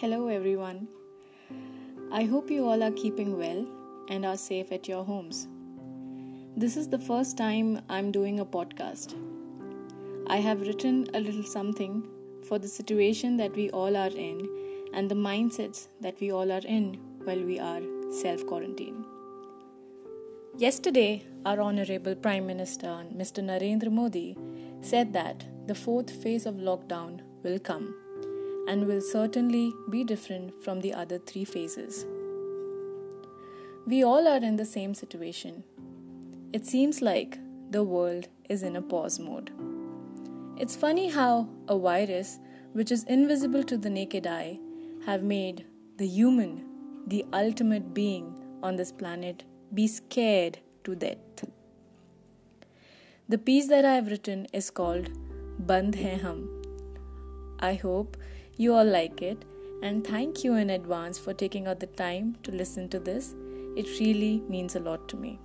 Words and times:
Hello, 0.00 0.28
everyone. 0.28 0.86
I 2.12 2.22
hope 2.22 2.52
you 2.52 2.68
all 2.68 2.84
are 2.84 2.92
keeping 2.92 3.36
well 3.36 3.66
and 4.08 4.24
are 4.24 4.36
safe 4.36 4.70
at 4.70 4.86
your 4.86 5.02
homes. 5.02 5.48
This 6.56 6.76
is 6.76 6.88
the 6.88 7.00
first 7.00 7.36
time 7.36 7.80
I'm 7.88 8.12
doing 8.12 8.38
a 8.38 8.44
podcast. 8.44 9.16
I 10.28 10.36
have 10.36 10.60
written 10.60 11.08
a 11.14 11.18
little 11.18 11.42
something 11.42 12.06
for 12.46 12.60
the 12.60 12.68
situation 12.68 13.36
that 13.38 13.56
we 13.56 13.70
all 13.70 13.96
are 13.96 14.14
in 14.28 14.48
and 14.94 15.10
the 15.10 15.16
mindsets 15.16 15.88
that 16.00 16.20
we 16.20 16.30
all 16.30 16.52
are 16.52 16.66
in 16.78 16.94
while 17.24 17.42
we 17.42 17.58
are 17.58 17.82
self 18.12 18.46
quarantine. 18.46 19.04
Yesterday, 20.56 21.24
our 21.44 21.60
Honorable 21.60 22.14
Prime 22.14 22.46
Minister, 22.46 23.04
Mr. 23.12 23.42
Narendra 23.42 23.90
Modi, 23.90 24.36
said 24.80 25.12
that 25.14 25.44
the 25.66 25.74
fourth 25.74 26.22
phase 26.22 26.46
of 26.46 26.54
lockdown 26.54 27.22
will 27.42 27.58
come 27.58 27.96
and 28.68 28.86
will 28.86 29.00
certainly 29.00 29.74
be 29.90 30.04
different 30.04 30.62
from 30.62 30.80
the 30.80 30.92
other 30.92 31.18
three 31.18 31.44
phases. 31.44 32.04
We 33.86 34.04
all 34.04 34.28
are 34.28 34.44
in 34.44 34.56
the 34.56 34.66
same 34.66 34.92
situation. 34.94 35.64
It 36.52 36.66
seems 36.66 37.00
like 37.00 37.38
the 37.70 37.82
world 37.82 38.28
is 38.50 38.62
in 38.62 38.76
a 38.76 38.82
pause 38.82 39.18
mode. 39.18 39.50
It's 40.58 40.76
funny 40.76 41.08
how 41.08 41.48
a 41.68 41.78
virus, 41.78 42.38
which 42.74 42.92
is 42.92 43.04
invisible 43.04 43.64
to 43.64 43.78
the 43.78 43.88
naked 43.88 44.26
eye, 44.26 44.58
have 45.06 45.22
made 45.22 45.64
the 45.96 46.06
human, 46.06 46.64
the 47.06 47.24
ultimate 47.32 47.94
being 47.94 48.34
on 48.62 48.76
this 48.76 48.92
planet, 48.92 49.44
be 49.72 49.86
scared 49.86 50.58
to 50.84 50.94
death. 50.94 51.44
The 53.30 53.38
piece 53.38 53.68
that 53.68 53.84
I 53.86 53.94
have 53.94 54.08
written 54.10 54.46
is 54.52 54.70
called 54.70 55.10
Band 55.58 55.94
Hai 55.94 56.16
Hum. 56.16 56.62
I 57.60 57.74
hope 57.74 58.16
you 58.58 58.74
all 58.74 58.84
like 58.84 59.22
it, 59.22 59.44
and 59.82 60.04
thank 60.04 60.42
you 60.44 60.54
in 60.54 60.70
advance 60.70 61.16
for 61.16 61.32
taking 61.32 61.68
out 61.68 61.78
the 61.78 61.86
time 61.86 62.34
to 62.42 62.50
listen 62.50 62.88
to 62.88 62.98
this. 62.98 63.34
It 63.76 63.86
really 64.00 64.42
means 64.48 64.74
a 64.74 64.80
lot 64.80 65.08
to 65.08 65.16
me. 65.16 65.38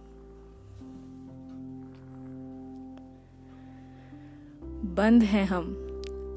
बंद 4.95 5.23
हैं 5.23 5.45
हम 5.45 5.65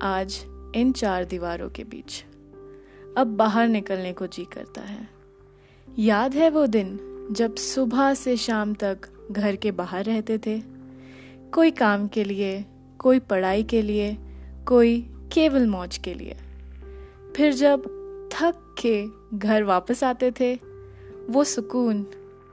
आज 0.02 0.44
इन 0.76 0.92
चार 0.92 1.24
दीवारों 1.24 1.68
के 1.70 1.84
बीच 1.84 2.22
अब 3.18 3.36
बाहर 3.36 3.68
निकलने 3.68 4.12
को 4.12 4.26
जी 4.26 4.44
करता 4.52 4.80
है 4.80 5.08
याद 5.98 6.34
है 6.34 6.50
वो 6.50 6.66
दिन 6.66 6.98
जब 7.32 7.54
सुबह 7.56 8.12
से 8.14 8.36
शाम 8.36 8.74
तक 8.74 9.08
घर 9.32 9.56
के 9.56 9.70
बाहर 9.80 10.04
रहते 10.04 10.38
थे 10.46 10.60
कोई 11.54 11.70
काम 11.70 12.08
के 12.08 12.24
लिए 12.24 12.64
कोई 12.98 13.18
पढ़ाई 13.30 13.62
के 13.64 13.82
लिए 13.82 14.16
कोई 14.68 15.00
केवल 15.32 15.66
मौज 15.66 15.96
के 15.98 16.14
लिए 16.14 16.36
फिर 17.36 17.52
जब 17.52 17.84
थक 18.32 18.74
के 18.78 19.06
घर 19.38 19.62
वापस 19.62 20.04
आते 20.04 20.30
थे, 20.40 20.54
वो 21.30 21.44
सुकून, 21.44 22.06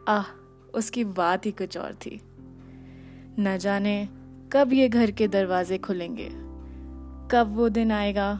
आह, 0.07 0.25
उसकी 0.73 1.03
बात 1.03 1.45
ही 1.45 1.51
कुछ 1.51 1.77
और 1.77 1.93
थी। 1.93 2.21
न 3.39 3.57
जाने 3.57 4.09
कब 4.53 4.73
ये 4.73 4.89
घर 4.89 5.11
के 5.11 5.27
दरवाजे 5.27 5.77
खुलेंगे, 5.77 6.29
कब 7.31 7.53
वो 7.55 7.69
दिन 7.69 7.91
आएगा, 7.91 8.33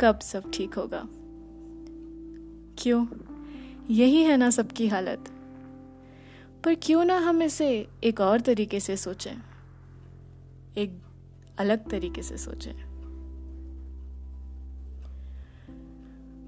कब 0.00 0.18
सब 0.22 0.50
ठीक 0.54 0.74
होगा। 0.74 1.08
क्यों? 2.78 3.06
यही 3.90 4.22
है 4.22 4.36
ना 4.36 4.50
सबकी 4.50 4.88
हालत। 4.88 5.24
पर 6.64 6.74
क्यों 6.74 7.04
ना 7.04 7.18
हम 7.18 7.42
इसे 7.42 7.88
एक 8.04 8.20
और 8.20 8.40
तरीके 8.40 8.80
से 8.80 8.96
सोचें, 8.96 9.36
एक 10.78 10.98
अलग 11.58 11.90
तरीके 11.90 12.22
से 12.22 12.36
सोचें। 12.36 12.95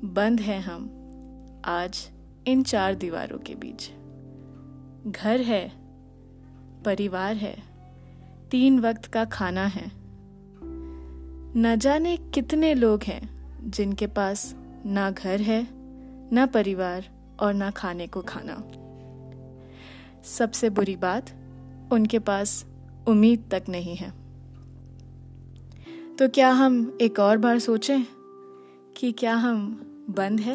बंद 0.04 0.40
हैं 0.40 0.60
हम 0.60 0.84
आज 1.64 2.10
इन 2.46 2.62
चार 2.62 2.94
दीवारों 2.94 3.38
के 3.38 3.54
बीच। 3.54 3.90
घर 5.10 5.40
है, 5.40 5.72
परिवार 6.84 7.36
है, 7.36 7.62
तीन 8.50 8.80
वक्त 8.80 9.06
का 9.06 9.24
खाना 9.24 9.66
है। 9.66 9.90
न 11.56 11.76
जाने 11.78 12.16
कितने 12.16 12.74
लोग 12.74 13.02
हैं 13.02 13.28
जिनके 13.70 14.06
पास 14.06 14.54
ना 14.86 15.10
घर 15.10 15.40
है, 15.40 15.68
ना 16.32 16.46
परिवार 16.46 17.08
और 17.40 17.54
ना 17.54 17.70
खाने 17.70 18.06
को 18.06 18.22
खाना। 18.22 18.64
सबसे 20.24 20.70
बुरी 20.70 20.96
बात, 20.96 21.30
उनके 21.92 22.18
पास 22.18 22.66
उम्मीद 23.08 23.44
तक 23.50 23.62
नहीं 23.68 23.96
है। 23.96 24.10
तो 26.16 26.28
क्या 26.28 26.50
हम 26.50 26.98
एक 27.00 27.18
और 27.18 27.38
बार 27.38 27.58
सोचें? 27.58 28.17
कि 28.98 29.12
क्या 29.12 29.34
हम 29.34 29.68
बंद 30.10 30.40
है 30.40 30.54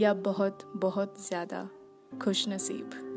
या 0.00 0.14
बहुत 0.14 0.72
बहुत 0.76 1.28
ज़्यादा 1.28 1.68
खुश 2.22 2.48
नसीब 2.48 3.11